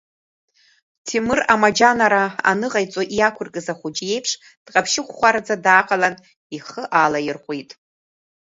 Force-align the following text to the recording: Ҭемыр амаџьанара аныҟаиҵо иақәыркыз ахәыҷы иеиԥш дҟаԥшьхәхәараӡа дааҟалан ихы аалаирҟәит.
Ҭемыр 1.05 1.39
амаџьанара 1.53 2.23
аныҟаиҵо 2.51 3.01
иақәыркыз 3.17 3.67
ахәыҷы 3.73 4.05
иеиԥш 4.07 4.31
дҟаԥшьхәхәараӡа 4.65 5.55
дааҟалан 5.63 6.15
ихы 6.55 6.83
аалаирҟәит. 6.97 7.69